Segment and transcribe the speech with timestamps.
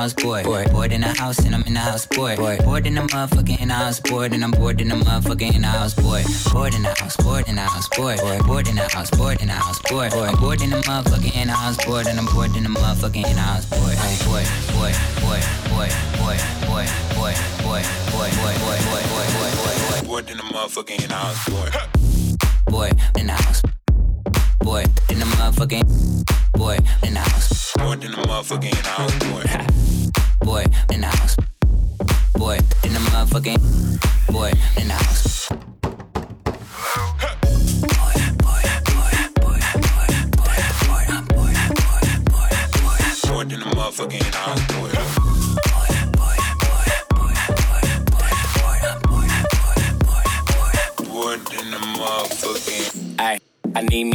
[0.00, 0.44] and I'm house bored.
[0.44, 2.38] Bored, bored in the house and I'm in the house bored.
[2.38, 5.54] Bored, bored in the motherfucking in the house bored and I'm bored in the motherfucking
[5.54, 6.24] in the house bored.
[6.52, 8.18] Bored in the house, bored in the house bored.
[8.20, 10.12] Bored, bored in the house, bored in the house bored.
[10.12, 13.26] Bored, bored in the motherfucking in the house bored and I'm bored in the motherfucking
[13.28, 13.96] in the house bored.
[14.24, 19.60] Bored, bored, bored, bored, bored, bored, bored, bored, bored, bored, bored, bored, bored, bored, bored,
[19.60, 20.06] bored.
[20.06, 21.74] Bored in the motherfucking in the house bored.
[22.66, 23.62] Bored in the house.
[24.60, 25.84] Bored in the motherfucking.
[26.54, 27.72] Bored in the house.
[27.76, 29.89] Boy in the motherfucking house, boy.
[30.50, 31.36] Boy in the house.
[32.34, 34.32] Boy in the motherfucking.
[34.32, 35.39] Boy in the house.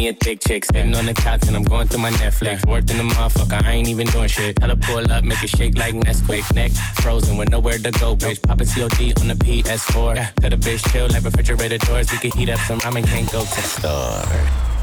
[0.07, 0.65] A thick chick.
[0.65, 2.67] Sitting on the couch and I'm going through my Netflix.
[2.67, 4.55] Working the motherfucker, I ain't even doing shit.
[4.57, 6.53] Tell her pull up, make it shake like Nesquik.
[6.53, 6.71] Neck
[7.01, 8.41] frozen with nowhere to go, bitch.
[8.41, 10.15] Poppin' COD on the PS4.
[10.15, 10.29] Yeah.
[10.39, 12.11] Tell the bitch chill like refrigerator doors.
[12.11, 14.74] We can heat up some ramen, can't go to the store.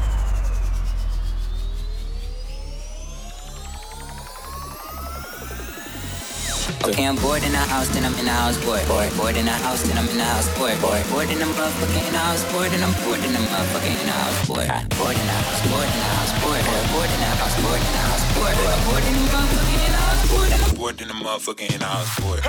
[6.85, 8.85] Okay, I'm bored in the house, then I'm in the house, bored.
[8.89, 10.75] Bored, bored in the house, then I'm in the house, bored.
[10.81, 13.95] Bored, bored in the motherfucking in the house, bored, and I'm bored in the motherfucking
[14.03, 14.67] in the house, bored.
[14.99, 16.59] Bored in the house, bored in the house, bored.
[16.91, 18.55] Bored in the house, bored in the house, bored.
[18.83, 20.51] Bored in the motherfucking in the house, bored.
[20.75, 22.43] Bored in the motherfucking in the house, bored.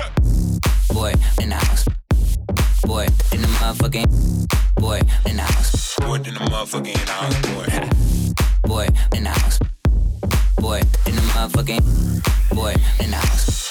[0.91, 1.85] Bored in the house.
[2.83, 4.07] Bored in the motherfucking.
[4.75, 5.95] Bored in the house.
[6.03, 7.71] Bored in the motherfucking in the house, bored.
[8.67, 9.59] Bored in the house.
[10.59, 11.83] Bored in the motherfucking.
[12.53, 13.64] Bored in the house.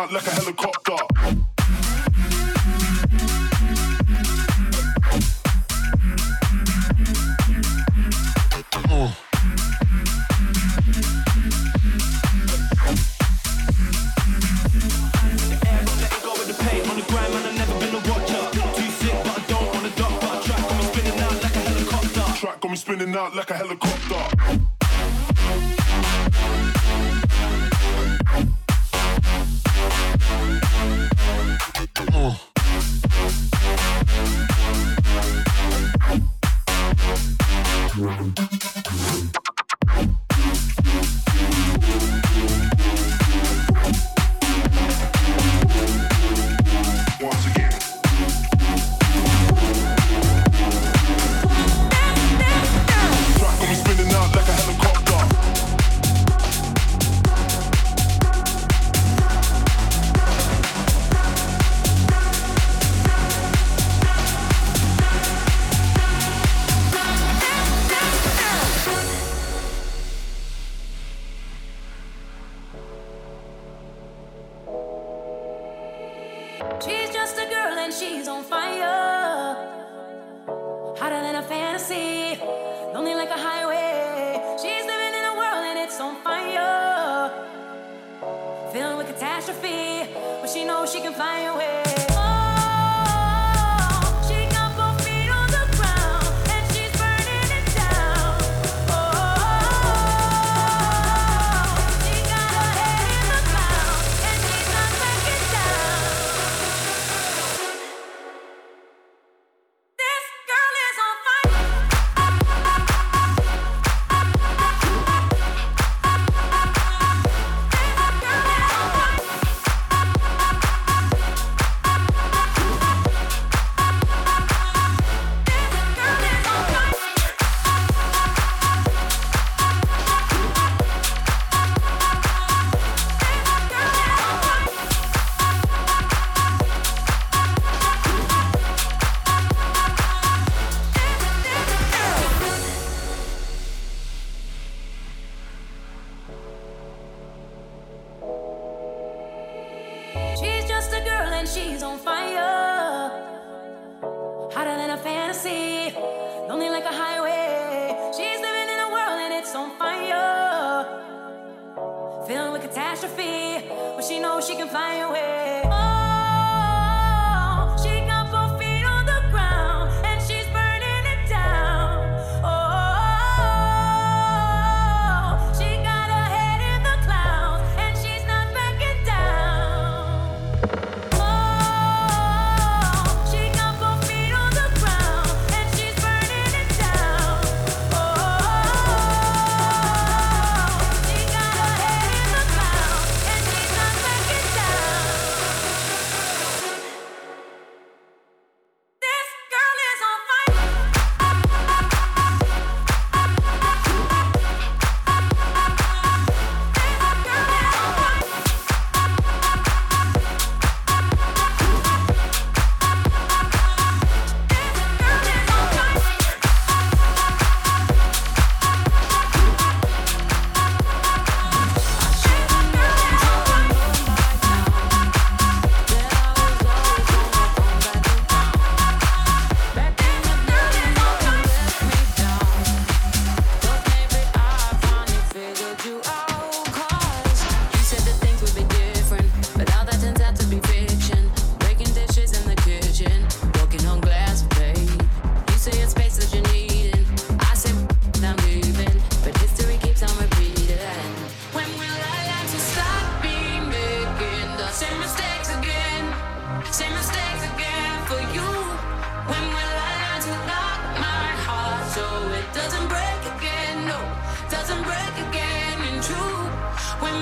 [0.00, 0.96] Out like a helicopter.
[22.36, 24.70] Track got me spinning out like a helicopter.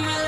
[0.01, 0.28] I'm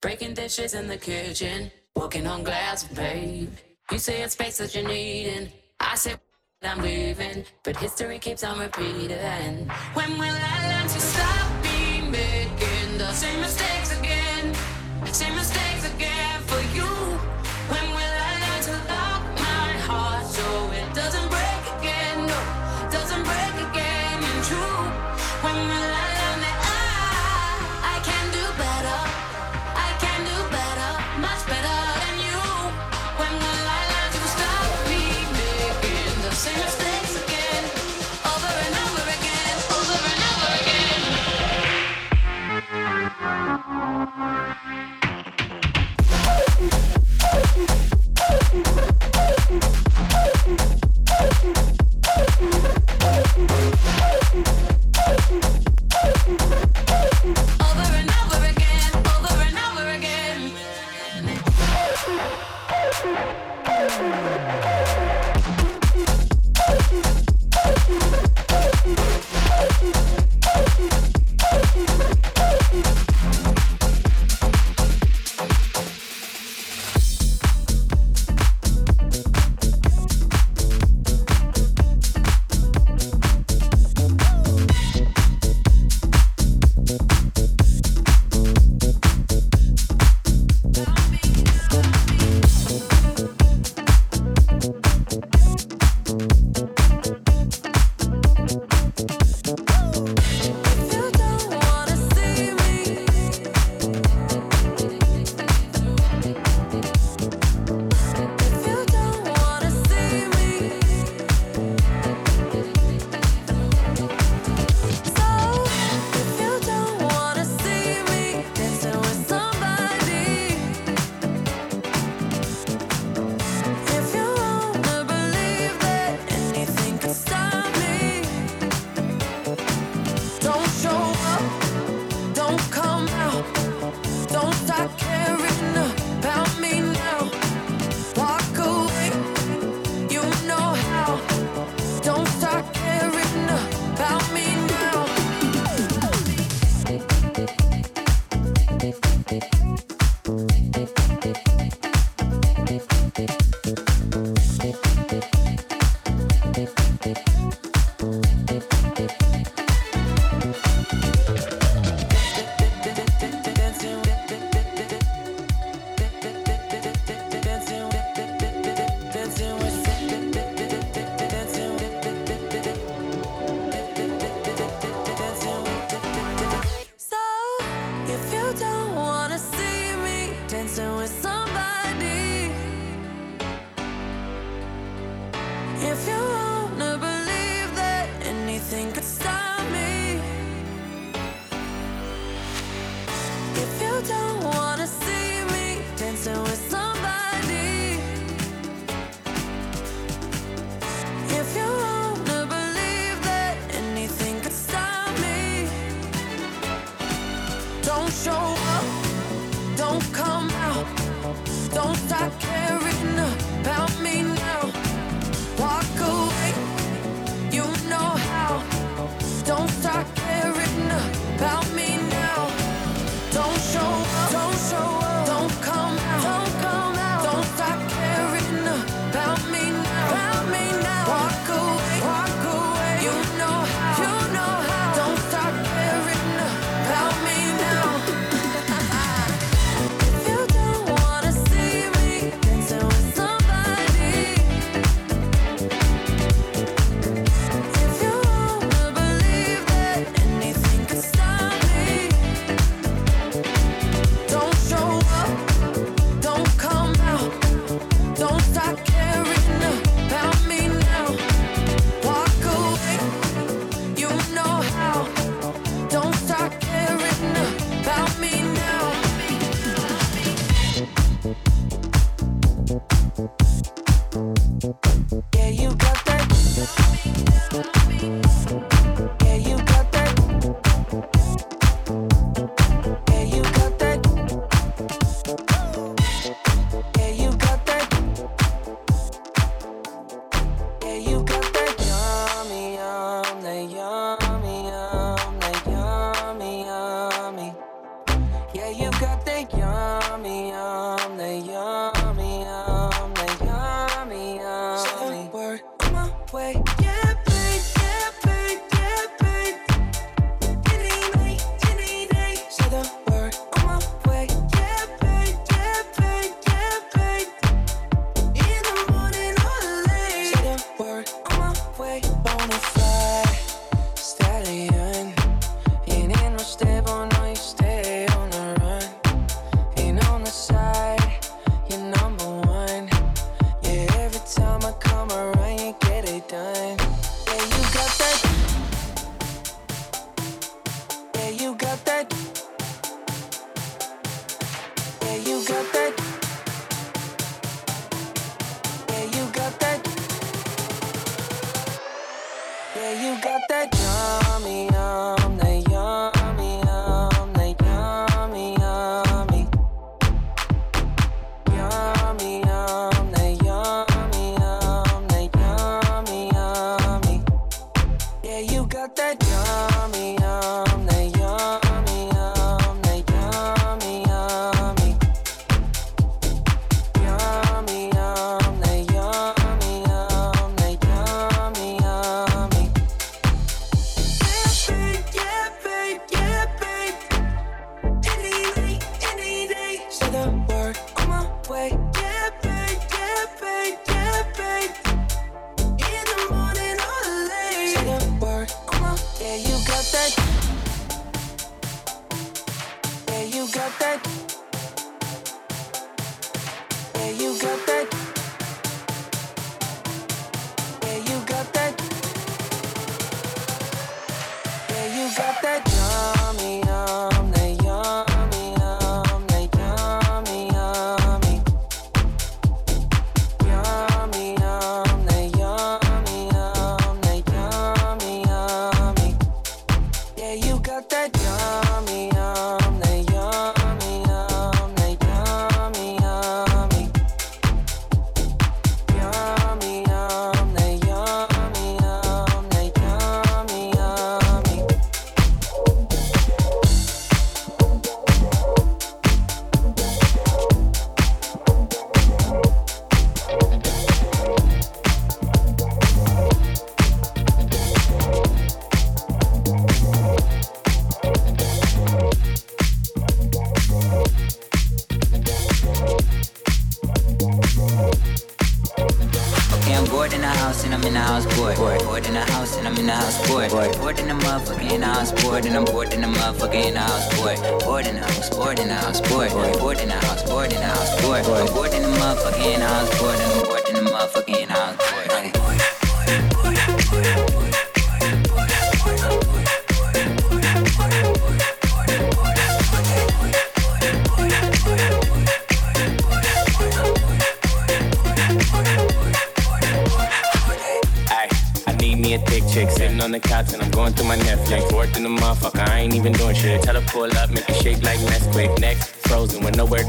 [0.00, 1.72] Breaking dishes in the kitchen.
[1.96, 3.50] Walking on glass, babe.
[3.90, 5.50] You say it's space that you're needing.
[5.80, 6.20] I said
[6.62, 7.44] I'm leaving.
[7.64, 9.68] But history keeps on repeating.
[9.94, 14.54] When will I learn to stop be making the same mistakes again?
[15.12, 15.71] Same mistakes.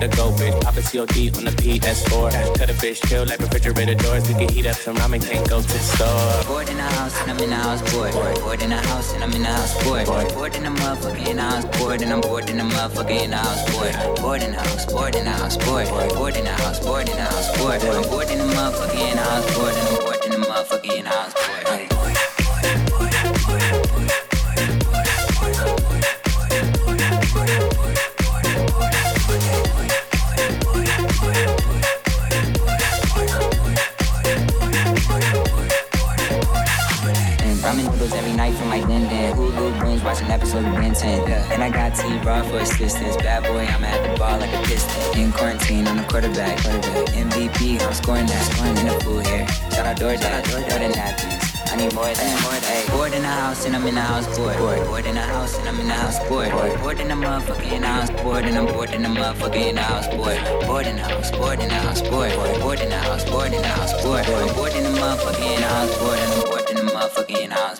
[0.08, 0.60] Go, bitch.
[0.62, 2.58] Pop a COD on the PS4.
[2.58, 4.28] Cut a fish, chill like refrigerator doors.
[4.28, 6.44] We can heat up some ramen, can't go to the store.
[6.46, 8.12] Bored in the house and I'm in the house, boy.
[8.12, 10.06] Bored in the house and I'm in the house, boy.
[10.06, 14.22] Bored in the motherfucking house, bored and I'm bored in the motherfucking house, boy.
[14.22, 15.86] Bored in the house, bored in the house, boy.
[16.16, 17.78] Bored in the house, bored in the house, boy.
[17.80, 21.93] I'm bored in the motherfucking house, bored and I'm bored in the motherfucking house, boy.
[41.04, 41.52] Ben 10.
[41.52, 43.18] And I got T Raw for assistance.
[43.18, 45.20] Bad boy, I'm at the ball like a piston.
[45.20, 46.58] In quarantine, I'm the quarterback.
[46.64, 47.08] quarterback.
[47.14, 48.42] MVP, I'm scoring that.
[48.54, 49.46] Scoring in the pool here.
[49.76, 50.52] Shout out DoorDash.
[50.52, 51.54] More than napkins.
[51.74, 54.28] I need more than more than bored in the house and I'm in the house
[54.38, 54.58] bored.
[54.58, 56.52] Bored, bored in the house and I'm in the house bored.
[56.52, 60.38] Bored, bored in the motherfucking house bored and I'm bored in the motherfucking house bored.
[60.68, 62.32] Bored in the house, bored in the house bored.
[62.62, 64.26] Bored in the house, bored in the house bored.
[64.54, 67.80] Bored in the motherfucking house bored and I'm bored in the motherfucking house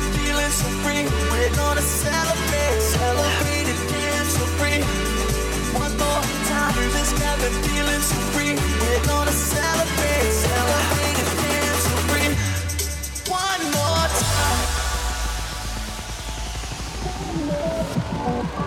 [0.00, 1.04] been feeling so free.
[1.30, 4.80] We're gonna celebrate, celebrate and dance free.
[5.74, 6.74] One more time,
[7.66, 8.54] feeling so free.
[8.54, 12.30] We're gonna celebrate, celebrate and dance free.
[13.32, 14.08] One more
[18.46, 18.57] time.